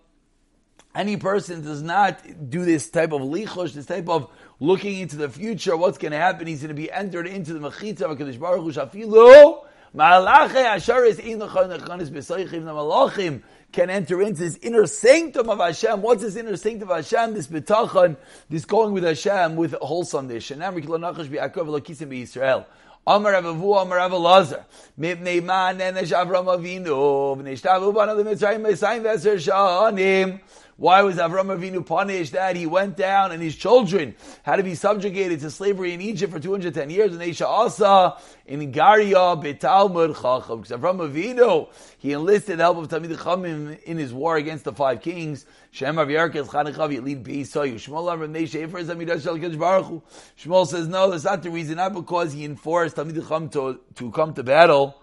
any 0.94 1.16
person 1.16 1.62
does 1.62 1.82
not 1.82 2.20
do 2.50 2.64
this 2.64 2.88
type 2.88 3.12
of 3.12 3.20
lichosh, 3.22 3.72
this 3.72 3.86
type 3.86 4.08
of 4.08 4.28
looking 4.60 5.00
into 5.00 5.16
the 5.16 5.28
future, 5.28 5.76
what's 5.76 5.98
going 5.98 6.12
to 6.12 6.18
happen, 6.18 6.46
he's 6.46 6.60
going 6.60 6.68
to 6.68 6.74
be 6.74 6.90
entered 6.90 7.26
into 7.26 7.52
the 7.52 7.58
mechitza 7.58 8.02
of 8.02 8.16
HaKadosh 8.16 8.38
Baruch 8.38 8.62
Hu 8.62 8.72
shafilu, 8.72 9.64
ma'alache 9.94 10.76
asharis 10.76 11.18
in 11.18 11.38
the 11.38 11.48
chanis 11.48 12.10
b'soichim, 12.10 12.62
malachim 12.62 13.42
can 13.72 13.90
enter 13.90 14.22
into 14.22 14.40
this 14.40 14.56
inner 14.58 14.86
sanctum 14.86 15.50
of 15.50 15.58
Hashem. 15.58 16.00
What's 16.00 16.22
this 16.22 16.36
inner 16.36 16.56
sanctum 16.56 16.90
of 16.90 16.96
Hashem? 16.96 17.34
This 17.34 17.48
betachon, 17.48 18.16
this 18.48 18.64
going 18.64 18.92
with 18.92 19.02
Hashem 19.02 19.56
with 19.56 19.72
wholesomeness. 19.72 20.48
Shenam 20.48 20.80
riklo 20.80 20.96
nachash 20.98 21.26
bi'akov 21.26 21.66
v'lokisim 21.66 22.08
b'Yisrael. 22.08 22.66
Amar 23.04 23.32
Avavu, 23.32 23.82
Amar 23.82 23.98
Avalazar. 23.98 24.64
Mipnei 24.98 25.42
man 25.42 25.78
nenesh 25.78 26.12
Avram 26.12 26.46
Avinu, 26.46 27.36
v'nei 27.36 27.60
shtavu 27.60 27.92
bana 27.92 28.14
l'mitzrayim 28.14 28.62
v'esayim 28.62 29.02
v'eser 29.02 29.36
shanim. 29.36 30.40
Why 30.76 31.02
was 31.02 31.16
Avram 31.16 31.56
Avinu 31.56 31.86
punished 31.86 32.32
that 32.32 32.56
he 32.56 32.66
went 32.66 32.96
down 32.96 33.30
and 33.30 33.40
his 33.40 33.54
children 33.54 34.16
had 34.42 34.56
to 34.56 34.64
be 34.64 34.74
subjugated 34.74 35.40
to 35.40 35.50
slavery 35.50 35.92
in 35.92 36.00
Egypt 36.00 36.32
for 36.32 36.40
210 36.40 36.90
years? 36.90 37.12
And 37.12 37.22
Aisha 37.22 37.46
Asa 37.46 38.16
in 38.46 38.72
Garia 38.72 39.40
Betalmud 39.40 40.20
Chacham. 40.20 40.62
Because 40.62 40.76
Avram 40.76 40.98
Avinu, 40.98 41.68
he 41.98 42.12
enlisted 42.12 42.58
the 42.58 42.64
help 42.64 42.78
of 42.78 42.88
Tamid 42.88 43.16
Chamim 43.16 43.80
in 43.84 43.98
his 43.98 44.12
war 44.12 44.36
against 44.36 44.64
the 44.64 44.72
five 44.72 45.00
kings. 45.00 45.46
Shem 45.70 45.96
Rav 45.96 46.08
Yerkes 46.08 46.48
Chanichav 46.48 46.92
Yelid 46.92 47.22
Beisayu. 47.22 47.74
Shmuel 47.74 48.18
Rav 48.18 48.28
Neshe 48.28 48.64
Efer 48.64 48.82
Zamidah 48.82 49.22
Shel 49.22 49.38
Kedesh 49.38 49.58
Baruch 49.58 50.02
Shmuel 50.36 50.66
says, 50.66 50.88
no, 50.88 51.08
that's 51.10 51.24
not 51.24 51.44
the 51.44 51.50
reason. 51.50 51.76
Not 51.76 51.94
because 51.94 52.32
he 52.32 52.44
enforced 52.44 52.96
Tamid 52.96 53.14
Chacham 53.14 53.48
to, 53.50 53.78
to 53.94 54.10
come 54.10 54.34
to 54.34 54.42
battle, 54.42 55.00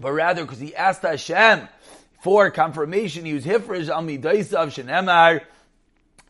but 0.00 0.12
rather 0.12 0.42
because 0.42 0.60
he 0.60 0.76
asked 0.76 1.02
Hashem 1.02 1.68
for 2.26 2.50
confirmation, 2.50 3.24
he 3.24 3.30
used 3.30 3.46
Hifrish 3.46 3.86
Amidaisav 3.88 4.74
Shenemar. 4.74 5.42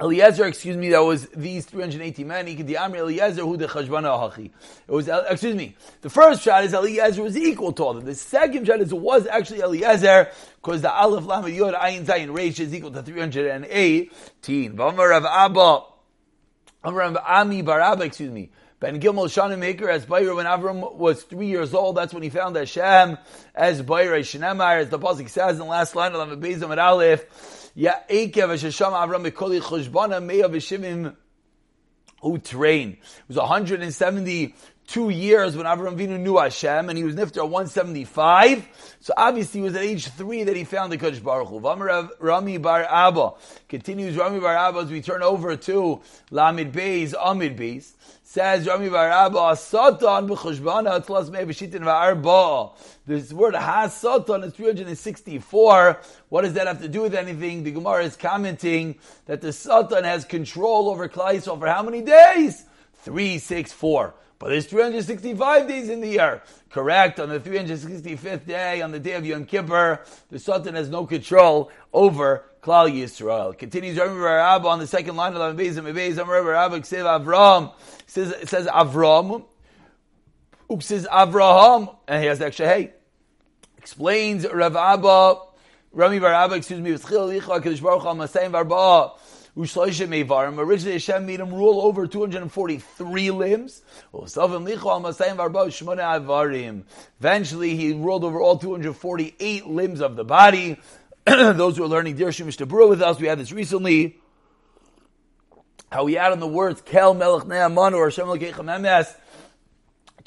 Eliezer, 0.01 0.45
excuse 0.45 0.77
me, 0.77 0.89
that 0.89 0.99
was 0.99 1.27
these 1.35 1.65
380 1.65 2.23
men. 2.23 2.47
Eliezer 2.47 3.41
who 3.41 3.57
the 3.57 3.67
Chashbana 3.67 4.31
Hachi. 4.31 4.45
It 4.87 4.91
was, 4.91 5.09
excuse 5.09 5.55
me, 5.55 5.75
the 6.01 6.09
first 6.09 6.41
shot 6.41 6.63
is 6.63 6.73
Eliezer 6.73 7.21
was 7.21 7.35
equal 7.35 7.73
to 7.73 7.83
all 7.83 7.91
of 7.91 7.97
them. 7.97 8.05
The 8.05 8.15
second 8.15 8.65
shot 8.65 8.79
is 8.79 8.93
it 8.93 8.97
was 8.97 9.27
actually 9.27 9.59
Eliezer 9.59 10.31
because 10.55 10.81
the 10.81 10.91
Aleph 10.91 11.25
Lamed 11.25 11.53
Yod 11.53 11.73
Ayin 11.73 12.05
Zayin 12.05 12.29
Reish 12.29 12.61
is 12.61 12.73
equal 12.73 12.91
to 12.91 13.03
318. 13.03 14.09
V'amar 14.77 15.09
Rav 15.09 15.25
Abba, 15.25 15.83
Amar 16.85 16.99
Rav 16.99 17.17
Ami 17.17 17.61
Barabba, 17.61 18.05
excuse 18.05 18.31
me. 18.31 18.51
Ben 18.79 19.01
Gimel 19.01 19.25
Shanim 19.25 19.59
Maker 19.59 19.89
as 19.89 20.05
Bayra 20.05 20.33
when 20.37 20.45
Avram 20.45 20.95
was 20.95 21.23
three 21.23 21.47
years 21.47 21.73
old. 21.73 21.97
That's 21.97 22.13
when 22.13 22.23
he 22.23 22.29
found 22.29 22.55
Hashem 22.55 23.17
as 23.53 23.81
Bayra 23.81 24.21
Shenemar, 24.21 24.79
as 24.79 24.89
the 24.89 24.97
pasuk 24.97 25.27
says 25.27 25.53
in 25.53 25.59
the 25.59 25.65
last 25.65 25.97
line 25.97 26.13
of 26.13 26.29
the 26.29 26.37
Bezim 26.37 26.71
at 26.71 26.79
Aleph. 26.79 27.58
Ya 27.75 27.93
Ekev 28.09 28.49
Shasham 28.57 28.93
Avram 28.93 29.29
Mikoli 29.29 29.61
Choshbana 29.61 30.21
Meya 30.23 30.49
V'Shivim 30.49 31.15
who 32.21 32.37
trained. 32.37 32.97
It 33.29 33.37
was 33.37 33.37
172 34.95 35.09
years 35.21 35.55
when 35.55 35.67
Avram 35.67 35.95
Vinu 35.97 36.19
knew 36.19 36.37
Hashem, 36.37 36.89
and 36.89 36.97
he 36.97 37.03
was 37.03 37.13
nifter 37.13 37.37
at 37.37 37.49
175. 37.49 38.97
So 38.99 39.13
obviously, 39.15 39.59
it 39.59 39.63
was 39.63 39.75
at 39.75 39.83
age 39.83 40.07
three 40.07 40.43
that 40.43 40.55
he 40.55 40.63
found 40.63 40.91
the 40.91 40.97
Kodesh 40.97 41.21
Baruch 41.21 41.49
Hu. 41.49 41.59
Rami 42.19 42.57
Bar 42.57 42.87
Abba 42.89 43.33
continues. 43.67 44.17
Rami 44.17 44.39
Bar 44.39 44.55
Abba 44.55 44.79
as 44.79 44.89
we 44.89 45.01
turn 45.01 45.21
over 45.21 45.55
to 45.55 46.01
Lamid 46.31 46.71
Beis, 46.71 47.13
Amid 47.13 47.55
Beis. 47.55 47.91
Says 48.23 48.67
Rami 48.67 48.89
Barabba, 48.89 49.57
Satan 49.57 50.27
b'chushbana 50.27 51.05
tlas 51.05 51.29
me'eveshitin 51.31 51.81
va'arba. 51.81 52.73
This 53.05 53.33
word 53.33 53.55
has 53.55 53.93
Satan 53.95 54.43
is 54.43 54.53
364. 54.53 55.99
What 56.29 56.43
does 56.43 56.53
that 56.53 56.67
have 56.67 56.81
to 56.81 56.87
do 56.87 57.01
with 57.01 57.15
anything? 57.15 57.63
The 57.63 57.71
Gemara 57.71 58.03
is 58.03 58.15
commenting 58.15 58.95
that 59.25 59.41
the 59.41 59.51
Satan 59.51 60.03
has 60.03 60.25
control 60.25 60.89
over 60.89 61.07
Klai 61.09 61.43
for 61.43 61.67
how 61.67 61.81
many 61.81 62.01
days? 62.01 62.65
364. 63.01 64.13
But 64.39 64.49
there's 64.49 64.67
365 64.67 65.67
days 65.67 65.89
in 65.89 65.99
the 65.99 66.07
year. 66.07 66.41
Correct. 66.69 67.19
On 67.19 67.27
the 67.27 67.41
365th 67.41 68.45
day, 68.45 68.81
on 68.81 68.91
the 68.91 68.99
day 68.99 69.13
of 69.13 69.25
Yom 69.25 69.45
Kippur, 69.45 69.99
the 70.29 70.39
Satan 70.39 70.75
has 70.75 70.89
no 70.89 71.05
control 71.05 71.69
over 71.91 72.45
Klal 72.61 72.89
Yisrael. 72.89 73.57
Continues 73.57 73.97
Rabbi 73.97 74.67
on 74.67 74.79
the 74.79 74.87
second 74.87 75.17
line 75.17 75.35
of 75.35 75.57
the 75.57 75.63
Bezim 75.63 75.93
Bezim 75.93 76.25
Rabbi 76.25 76.81
says 76.81 77.03
Avram 77.03 77.73
says 78.07 78.49
says 78.49 78.67
Avram. 78.67 79.43
says 80.79 81.05
Avraham, 81.11 81.95
and 82.07 82.21
he 82.21 82.27
has 82.27 82.39
the 82.39 82.45
extra 82.45 82.65
hey. 82.65 82.93
Explains 83.77 84.45
Rav 84.47 84.75
Abba, 84.75 85.39
Rami 85.91 86.19
Bar 86.19 86.33
Abba, 86.33 86.55
excuse 86.55 86.79
me, 86.79 86.91
V'schil 86.91 87.39
Licha, 87.39 87.61
Kadosh 87.61 87.81
Baruch 87.81 88.03
Hu, 88.03 88.09
Masayim 88.09 88.51
Barba, 88.51 89.13
Originally, 89.59 90.93
Hashem 90.93 91.25
made 91.25 91.39
him 91.41 91.53
rule 91.53 91.81
over 91.81 92.07
243 92.07 93.31
limbs. 93.31 93.81
Eventually, 97.19 97.75
he 97.75 97.93
ruled 97.93 98.23
over 98.23 98.39
all 98.41 98.57
248 98.57 99.67
limbs 99.67 99.99
of 99.99 100.15
the 100.15 100.23
body. 100.23 100.79
Those 101.25 101.75
who 101.75 101.83
are 101.83 101.87
learning 101.87 102.15
Dirshim 102.15 102.45
Mishtabura 102.45 102.87
with 102.87 103.01
us, 103.01 103.19
we 103.19 103.27
had 103.27 103.37
this 103.37 103.51
recently. 103.51 104.21
How 105.91 106.05
we 106.05 106.17
add 106.17 106.31
on 106.31 106.39
the 106.39 106.47
words 106.47 106.81
Kel 106.81 107.13
Melech 107.13 107.43
Ne'aman 107.43 107.93
or 107.93 108.05
Hashem 108.05 108.27
Lekechem 108.27 108.53
Emes 108.53 109.13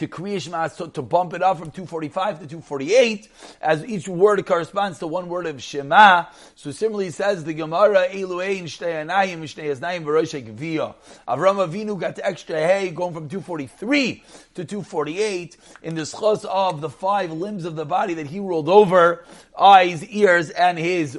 to 0.02 0.09
Kriya 0.09 0.40
Shema, 0.40 0.66
so 0.66 0.88
to 0.88 1.00
bump 1.00 1.32
it 1.32 1.42
up 1.42 1.59
from 1.59 1.71
245 1.71 2.40
to 2.40 2.47
248, 2.47 3.28
as 3.61 3.85
each 3.85 4.09
word 4.09 4.44
corresponds 4.44 4.99
to 4.99 5.06
one 5.06 5.28
word 5.28 5.47
of 5.47 5.62
Shema. 5.62 6.25
So 6.56 6.73
similarly 6.73 7.11
says 7.11 7.44
the 7.44 7.54
Gemara, 7.54 8.09
Eluein 8.09 8.64
Shtei 8.64 9.06
Anayim 9.06 9.42
Shtei 9.42 9.75
Aznayim 9.75 10.02
V'Roshek 10.04 10.56
Gviyah. 10.56 10.97
Avram 11.28 11.64
Avinu 11.64 11.99
got 11.99 12.16
the 12.16 12.26
extra 12.26 12.56
hay 12.56 12.90
going 12.90 13.14
from 13.14 13.28
243 13.28 14.25
to 14.54 14.64
248 14.64 15.56
in 15.85 15.94
the 15.94 16.02
schos 16.02 16.44
of 16.44 16.80
the 16.80 16.90
five 16.90 17.30
limbs 17.30 17.64
of 17.64 17.76
the 17.76 17.87
body 17.87 18.14
that 18.14 18.26
he 18.26 18.40
ruled 18.40 18.68
over, 18.68 19.25
eyes, 19.56 20.04
ears, 20.06 20.50
and 20.50 20.78
his 20.78 21.18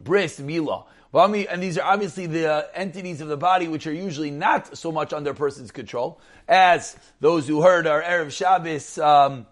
bris, 0.00 0.40
milah. 0.40 0.84
And 1.12 1.62
these 1.62 1.76
are 1.76 1.84
obviously 1.84 2.26
the 2.26 2.52
uh, 2.52 2.62
entities 2.74 3.20
of 3.20 3.28
the 3.28 3.36
body 3.36 3.66
which 3.66 3.86
are 3.86 3.92
usually 3.92 4.30
not 4.30 4.76
so 4.76 4.92
much 4.92 5.12
under 5.12 5.30
a 5.30 5.34
person's 5.34 5.72
control 5.72 6.20
as 6.48 6.96
those 7.20 7.48
who 7.48 7.62
heard 7.62 7.86
our 7.86 8.02
Erev 8.02 8.30
Shabbos, 8.30 8.98
um, 8.98 9.46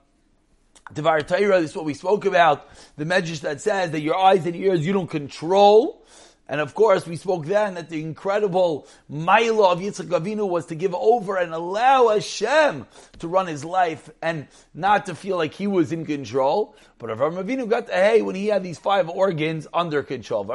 Devar 0.93 1.21
Torah, 1.21 1.61
this 1.61 1.71
is 1.71 1.77
what 1.77 1.85
we 1.85 1.95
spoke 1.95 2.25
about, 2.25 2.69
the 2.97 3.05
medrash 3.05 3.41
that 3.41 3.61
says 3.61 3.91
that 3.91 4.01
your 4.01 4.17
eyes 4.17 4.47
and 4.47 4.57
ears 4.57 4.87
you 4.87 4.93
don't 4.93 5.11
control, 5.11 6.05
and 6.51 6.63
of 6.63 6.75
course, 6.75 7.07
we 7.07 7.17
spoke 7.17 7.45
then 7.45 7.75
that 7.75 7.91
the 7.91 8.01
incredible 8.01 8.87
Maila 9.13 9.73
of 9.73 9.81
Yitzchak 9.81 10.09
Avinu 10.09 10.49
was 10.49 10.65
to 10.67 10.75
give 10.75 10.95
over 10.95 11.37
and 11.37 11.53
allow 11.53 12.09
Hashem 12.09 12.87
to 13.19 13.29
run 13.29 13.47
his 13.47 13.67
life 13.67 14.09
and 14.23 14.47
not 14.73 15.07
to 15.07 15.15
feel 15.15 15.37
like 15.37 15.53
he 15.53 15.67
was 15.67 15.93
in 15.93 16.07
control. 16.07 16.75
But 16.99 17.11
Avram 17.11 17.45
Avinu 17.45 17.69
got 17.69 17.89
the 17.89 17.93
hay 17.93 18.23
when 18.23 18.35
he 18.35 18.47
had 18.47 18.63
these 18.63 18.79
five 18.79 19.11
organs 19.11 19.67
under 19.75 20.03
control. 20.03 20.47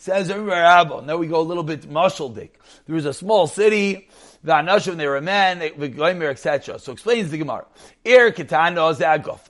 Says. 0.00 0.28
Now 0.28 1.16
we 1.16 1.26
go 1.26 1.40
a 1.40 1.42
little 1.42 1.64
bit 1.64 1.82
mashaldik. 1.90 2.50
There 2.86 2.94
was 2.94 3.04
a 3.04 3.12
small 3.12 3.48
city, 3.48 4.08
the 4.44 4.52
Anashim, 4.52 4.96
they 4.96 5.08
were 5.08 5.20
men, 5.20 5.58
Goimer, 5.58 6.30
etc. 6.30 6.78
So 6.78 6.92
explains 6.92 7.30
the 7.30 7.38
Gemara. 7.38 7.66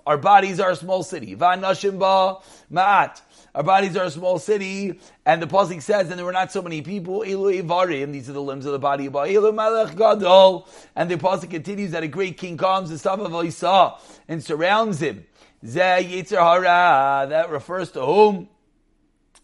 Our 0.07 0.16
bodies 0.16 0.59
are 0.59 0.71
a 0.71 0.76
small 0.76 1.02
city. 1.02 1.37
Vanashim 1.37 1.99
ba 1.99 2.38
Ma'at. 2.73 3.21
Our 3.59 3.65
bodies 3.65 3.97
are 3.97 4.05
a 4.05 4.11
small 4.12 4.38
city, 4.38 5.00
and 5.27 5.43
the 5.43 5.49
pasuk 5.49 5.83
says, 5.83 6.11
and 6.11 6.17
there 6.17 6.25
were 6.25 6.31
not 6.31 6.53
so 6.53 6.62
many 6.62 6.81
people. 6.81 7.23
Elu 7.23 8.12
these 8.12 8.31
are 8.31 8.33
the 8.33 8.41
limbs 8.41 8.67
of 8.67 8.71
the 8.71 8.79
body. 8.79 9.09
Elu 9.09 9.97
Gadol, 9.97 10.69
and 10.95 11.11
the 11.11 11.17
pasuk 11.17 11.50
continues 11.50 11.91
that 11.91 12.05
a 12.05 12.07
great 12.07 12.37
king 12.38 12.57
comes, 12.57 12.88
the 12.88 12.99
son 12.99 13.19
of 13.19 13.45
Isa, 13.45 13.95
and 14.29 14.45
surrounds 14.45 15.03
him. 15.03 15.27
Hara, 15.61 17.27
that 17.31 17.50
refers 17.50 17.91
to 17.91 18.03
whom? 18.03 18.49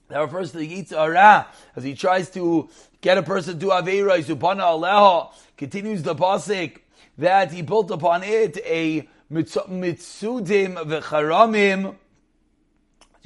That 0.07 0.21
refers 0.21 0.53
to 0.53 0.59
the 0.59 0.85
Yitzhara, 0.85 1.47
as 1.75 1.83
he 1.83 1.97
tries 1.97 2.31
to 2.31 2.69
get 3.01 3.19
a 3.19 3.23
person 3.25 3.59
to 3.59 3.67
Aveira, 3.67 4.23
Zubana 4.23 4.79
Aleha, 4.79 5.33
continues 5.57 6.05
the 6.05 6.15
pasuk 6.15 6.79
that 7.19 7.51
he 7.51 7.63
built 7.63 7.91
upon 7.91 8.23
it 8.23 8.59
a 8.65 9.09
mitsudim 9.33 10.77
v'charamim, 10.77 11.97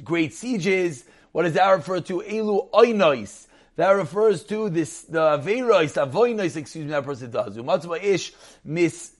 great 0.03 0.33
sieges. 0.33 1.05
What 1.31 1.43
does 1.43 1.53
that 1.53 1.69
refer 1.69 2.01
to? 2.01 2.21
Elu 2.21 2.69
oinois. 2.71 3.47
That 3.75 3.91
refers 3.91 4.43
to 4.45 4.69
this 4.69 5.03
the 5.03 5.19
averois, 5.19 5.95
avoinois. 5.95 6.57
Excuse 6.57 6.85
me, 6.85 6.91
that 6.91 7.05
person 7.05 7.31
does. 7.31 7.55
Umatzma 7.57 8.03
ish 8.03 8.33
mis 8.65 9.13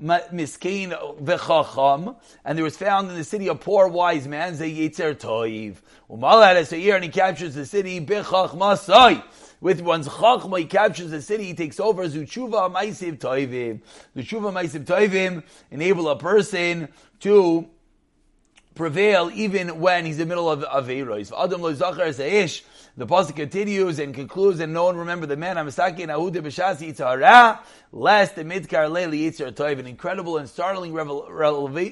miskein 0.00 1.22
vechacham, 1.22 2.16
and 2.44 2.56
there 2.56 2.64
was 2.64 2.76
found 2.76 3.10
in 3.10 3.16
the 3.16 3.24
city 3.24 3.48
a 3.48 3.54
poor 3.54 3.88
wise 3.88 4.26
man, 4.26 4.54
Zayitzer 4.54 5.14
Toiv. 5.14 5.76
Umal 6.10 6.42
had 6.42 6.72
a 6.72 6.78
year, 6.78 6.94
and 6.94 7.04
he 7.04 7.10
captures 7.10 7.54
the 7.54 7.66
city 7.66 8.00
bechachmasai. 8.00 9.22
With 9.60 9.80
one's 9.80 10.08
chachma, 10.08 10.58
he 10.60 10.64
captures 10.66 11.10
the 11.10 11.22
city, 11.22 11.44
he 11.44 11.54
takes 11.54 11.80
over. 11.80 12.04
Zuchuva 12.04 12.72
maisiv 12.72 13.18
toivim. 13.18 13.80
Tshuva 14.16 14.52
maisiv 14.52 14.84
toivim 14.84 15.42
enable 15.70 16.08
a 16.10 16.18
person 16.18 16.88
to 17.20 17.68
prevail 18.76 19.30
even 19.34 19.80
when 19.80 20.04
he's 20.04 20.20
in 20.20 20.28
the 20.28 20.34
middle 20.34 20.48
of 20.50 20.60
Aveiros. 20.62 21.32
Adam 21.36 21.62
lo 21.62 21.72
zachar 21.72 22.10
seish. 22.10 22.62
The 22.98 23.06
pasuk 23.06 23.36
continues 23.36 23.98
and 23.98 24.14
concludes, 24.14 24.58
and 24.58 24.72
no 24.72 24.84
one 24.84 24.96
remember 24.96 25.26
the 25.26 25.36
man 25.36 25.56
Amasaki 25.56 26.00
and 26.00 26.10
Ahuda 26.10 26.36
b'shasi 26.36 26.94
yitzhara. 26.94 27.58
Lest 27.92 28.36
the 28.36 28.44
midkar 28.44 28.88
leili 28.88 29.30
yitzhar 29.30 29.52
toiv. 29.52 29.78
An 29.78 29.86
incredible 29.86 30.38
and 30.38 30.48
startling 30.48 30.94
revel- 30.94 31.28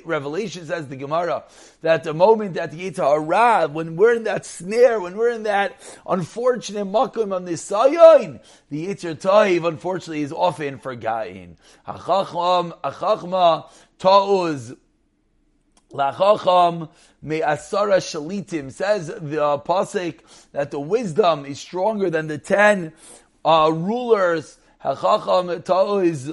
revelation 0.05 0.65
says 0.67 0.89
the 0.89 0.97
Gemara 0.97 1.45
that 1.83 2.05
the 2.05 2.15
moment 2.15 2.55
that 2.55 2.71
the 2.71 2.91
yitzhara, 2.91 3.71
when 3.71 3.97
we're 3.97 4.15
in 4.15 4.25
that 4.25 4.47
snare, 4.47 4.99
when 5.01 5.17
we're 5.17 5.31
in 5.31 5.43
that 5.43 5.79
unfortunate 6.07 6.87
makom 6.87 7.35
on 7.35 7.45
the 7.45 7.57
sayin, 7.57 8.41
the 8.71 8.87
yitzhar 8.87 9.15
toiv 9.15 9.67
unfortunately 9.69 10.23
is 10.23 10.33
often 10.33 10.79
forgotten. 10.79 11.59
Hachachma 11.87 13.67
ta'uz 13.99 14.75
Lachacham 15.95 16.89
me 17.23 17.41
asara 17.41 17.99
shalitim 17.99 18.73
says 18.73 19.07
the 19.07 19.43
uh, 19.43 19.59
pasuk 19.59 20.19
that 20.51 20.73
the 20.73 20.81
wisdom 20.81 21.47
is 21.47 21.61
stronger 21.61 22.11
than 22.11 22.27
the 22.27 22.37
ten 22.37 22.93
uh, 23.45 23.71
rulers. 23.73 24.59
Hachacham 24.85 26.05
is 26.05 26.33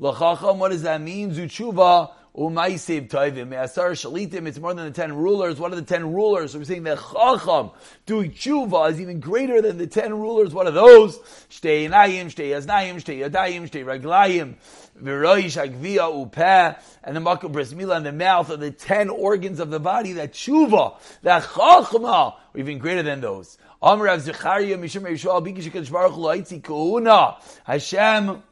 lachacham. 0.00 0.56
What 0.56 0.70
does 0.70 0.82
that 0.82 1.02
mean? 1.02 1.30
Zuchuva 1.32 2.10
Umaisiv 2.36 3.08
Toivim. 3.08 3.52
Asar 3.60 3.90
Shalitim, 3.90 4.46
it's 4.46 4.58
more 4.58 4.72
than 4.72 4.86
the 4.86 4.92
ten 4.92 5.12
rulers. 5.12 5.58
What 5.58 5.72
are 5.72 5.76
the 5.76 5.82
ten 5.82 6.12
rulers? 6.12 6.56
We're 6.56 6.64
saying 6.64 6.84
that 6.84 6.98
Chacham 6.98 7.70
doing 8.06 8.30
tshuva 8.30 8.90
is 8.92 9.00
even 9.00 9.20
greater 9.20 9.60
than 9.60 9.78
the 9.78 9.86
ten 9.86 10.14
rulers. 10.14 10.54
What 10.54 10.66
are 10.66 10.72
those? 10.72 11.18
Shtei 11.50 11.88
Yinayim, 11.88 12.26
Shtei 12.26 12.50
Shtei 12.60 13.84
Raglayim, 13.84 14.54
V'roish 15.02 15.56
Agvia 15.60 16.30
Upeh, 16.30 16.78
and 17.02 17.16
the 17.16 17.20
Makam 17.20 17.52
Bris 17.52 17.72
Mila 17.72 17.96
and 17.96 18.06
the 18.06 18.12
mouth 18.12 18.50
are 18.50 18.56
the 18.56 18.70
ten 18.70 19.08
organs 19.08 19.58
of 19.58 19.70
the 19.70 19.80
body, 19.80 20.12
that 20.12 20.32
tshuva, 20.32 20.98
that 21.22 21.42
Chachma, 21.42 22.04
are 22.04 22.36
even 22.54 22.78
greater 22.78 23.02
than 23.02 23.20
those. 23.20 23.58
Amr 23.82 24.04
Rav 24.04 24.20
Zechariah, 24.20 24.76
Mishum 24.76 25.02
Yishua, 25.02 25.42
Bikish 25.44 25.90
Baruch 25.90 26.12
Hu, 26.12 27.40
Hashem, 27.64 28.42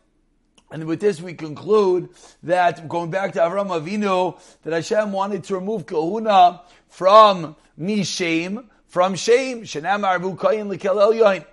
and 0.71 0.85
with 0.85 1.01
this, 1.01 1.21
we 1.21 1.33
conclude 1.33 2.11
that 2.43 2.89
going 2.89 3.11
back 3.11 3.33
to 3.33 3.39
Avram 3.39 3.69
Avinu, 3.69 4.39
that 4.65 4.75
Hashem 4.75 5.13
wanted 5.13 5.45
to 5.45 5.55
remove 5.55 5.87
kahuna 5.87 6.63
from 6.89 7.57
mishem, 7.81 8.67
from 8.87 9.15
shame. 9.15 9.63
Shenam 9.63 10.03
arvu 10.03 10.37
kayin 10.37 10.69
lekel 10.69 11.01
el 11.01 11.45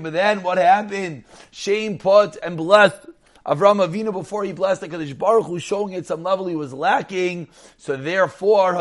But 0.00 0.12
then 0.12 0.42
what 0.42 0.58
happened? 0.58 1.24
Shame 1.50 1.98
put 1.98 2.36
and 2.42 2.56
blessed 2.56 3.06
Avram 3.44 3.86
Avinu 3.86 4.10
before 4.10 4.44
he 4.44 4.52
blessed 4.52 4.80
the 4.80 4.88
Kadosh 4.88 5.18
Baruch 5.18 5.44
Hu, 5.44 5.58
showing 5.58 5.92
it 5.92 6.06
some 6.06 6.22
level 6.22 6.46
he 6.46 6.56
was 6.56 6.72
lacking. 6.72 7.48
So 7.76 7.94
therefore, 7.98 8.72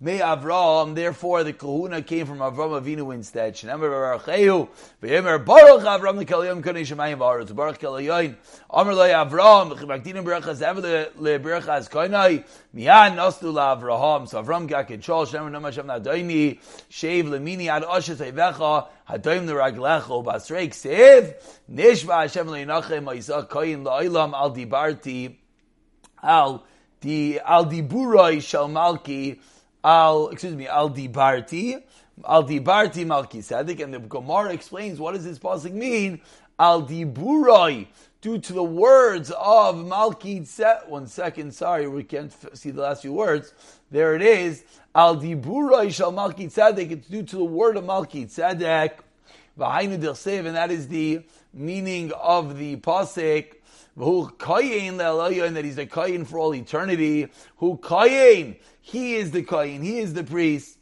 me 0.00 0.18
Avram. 0.18 0.94
Therefore, 0.94 1.44
the 1.44 1.52
Kahuna 1.52 2.02
came 2.02 2.26
from 2.26 2.38
Avram 2.38 2.80
Avinu 2.80 3.14
instead. 3.14 3.54
Shnemer 3.54 4.18
Barachehu 4.18 4.68
v'Yemer 5.02 5.44
Baruch 5.44 5.82
Avram 5.82 6.18
the 6.18 6.24
Kaliyam 6.24 6.62
Kanei 6.62 6.82
Shemayim 6.82 7.18
V'Aretz 7.18 7.54
Baruch 7.54 7.78
Kalayoyin 7.78 8.36
Amr 8.70 8.94
Lei 8.94 9.10
Avram 9.10 9.76
Chibakdinim 9.76 10.24
Berachas 10.24 10.62
Ever 10.62 11.10
Le 11.16 11.38
Berachas 11.38 11.90
Koinai 11.90 12.44
Miyan 12.74 13.16
Nostu 13.16 13.52
La 13.52 13.76
Avraham. 13.76 14.26
So 14.26 14.42
Avram 14.42 14.66
got 14.66 14.88
control. 14.88 15.26
Shnemer 15.26 15.50
Namashem 15.50 15.84
Nadaini 15.84 16.58
Shave 16.88 17.26
Lemini 17.26 17.66
Ad 17.66 17.82
Oshes 17.82 18.16
Eivecha 18.16 18.88
Hadoim 19.08 19.46
the 19.46 19.52
Raglecho 19.52 20.24
Basreik 20.24 20.72
Sev 20.72 21.34
Nishva 21.70 22.22
Hashem 22.22 22.46
Leinachem 22.46 23.14
Isaac 23.14 23.50
Koyin 23.50 23.82
La'ilam 23.84 24.32
Al 24.32 24.54
Dibarti 24.54 25.36
Al 26.22 26.64
Di 27.00 27.38
Al 27.38 27.66
Diburoi 27.66 28.40
Shal 28.40 28.68
Malki 28.68 29.38
Al 29.82 30.28
excuse 30.28 30.54
me 30.54 30.66
Al 30.66 30.90
Dibarti 30.90 31.82
Al 32.26 32.44
Dibarti 32.44 33.04
Malki 33.06 33.42
Sadik 33.42 33.80
and 33.80 33.94
the 33.94 33.98
Gemara 33.98 34.52
explains 34.52 34.98
what 34.98 35.14
does 35.14 35.24
this 35.24 35.38
pasuk 35.38 35.72
mean 35.72 36.20
Al 36.58 36.82
Diburoi 36.82 37.86
due 38.20 38.38
to 38.38 38.52
the 38.52 38.62
words 38.62 39.30
of 39.30 39.76
Malki 39.76 40.42
Tzedek. 40.42 40.88
One 40.88 41.06
second, 41.06 41.54
sorry, 41.54 41.88
we 41.88 42.04
can't 42.04 42.30
see 42.56 42.70
the 42.70 42.82
last 42.82 43.00
few 43.00 43.14
words. 43.14 43.54
There 43.90 44.14
it 44.14 44.20
is. 44.20 44.64
Al 44.94 45.16
Diburoi 45.16 45.92
Shal 45.92 46.12
Malki 46.12 46.52
Tzedek. 46.52 46.90
It's 46.90 47.08
due 47.08 47.22
to 47.22 47.36
the 47.36 47.44
word 47.44 47.78
of 47.78 47.84
Malki 47.84 48.26
Tzedek. 48.26 48.98
And 49.56 50.56
that 50.56 50.70
is 50.70 50.88
the 50.88 51.22
meaning 51.52 52.12
of 52.12 52.56
the 52.56 52.76
pasuk. 52.76 53.54
Who 54.00 54.30
kayin 54.38 55.46
and 55.46 55.56
that 55.56 55.64
he's 55.64 55.76
a 55.76 55.86
kayin 55.86 56.26
for 56.26 56.38
all 56.38 56.54
eternity. 56.54 57.28
Who 57.58 57.76
kayin? 57.76 58.56
He 58.80 59.16
is 59.16 59.30
the 59.30 59.42
kayin. 59.42 59.82
He 59.82 59.98
is 59.98 60.14
the 60.14 60.24
priest. 60.24 60.78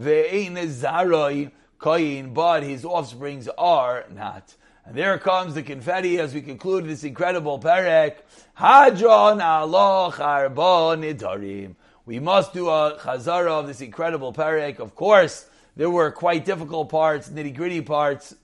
Ve'ein 0.00 0.54
zaroi 0.54 1.50
kayin, 1.78 2.32
but 2.32 2.62
his 2.62 2.84
offsprings 2.84 3.48
are 3.58 4.06
not. 4.10 4.54
And 4.86 4.96
there 4.96 5.18
comes 5.18 5.54
the 5.54 5.62
confetti 5.62 6.18
as 6.18 6.32
we 6.32 6.40
conclude 6.40 6.86
this 6.86 7.04
incredible 7.04 7.58
perek. 7.58 8.16
Hadron 8.54 9.40
arba 9.40 10.96
nidarim. 10.96 11.76
We 12.06 12.18
must 12.20 12.54
do 12.54 12.68
a 12.68 12.98
chazara 12.98 13.50
of 13.50 13.66
this 13.66 13.82
incredible 13.82 14.32
perek. 14.32 14.80
Of 14.80 14.94
course, 14.94 15.46
there 15.76 15.90
were 15.90 16.10
quite 16.10 16.46
difficult 16.46 16.88
parts, 16.88 17.28
nitty 17.28 17.54
gritty 17.54 17.82
parts, 17.82 18.34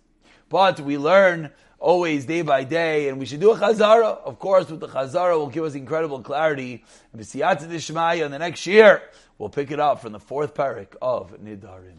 but 0.49 0.81
we 0.81 0.99
learn 0.99 1.51
always 1.79 2.25
day 2.27 2.43
by 2.43 2.64
day, 2.64 3.09
and 3.09 3.19
we 3.19 3.27
should 3.27 3.41
do 3.41 3.53
a 3.53 3.57
chazara. 3.57 4.19
Of 4.25 4.38
course, 4.38 4.69
with 4.71 4.81
the 4.81 4.88
chazara 4.88 5.37
will 5.37 5.49
give 5.49 5.64
us 5.64 5.75
incredible 5.75 6.21
clarity. 6.21 6.85
And 7.12 7.23
the 7.23 8.38
next 8.38 8.67
year, 8.67 9.03
we'll 9.38 9.49
pick 9.49 9.71
it 9.71 9.81
up 9.81 10.01
from 10.01 10.12
the 10.12 10.21
fourth 10.21 10.55
parak 10.55 10.97
of 11.01 11.33
Nidarim. 11.41 11.99